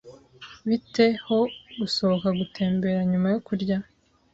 [0.67, 1.39] Bite ho
[1.79, 3.77] gusohoka gutembera nyuma yo kurya?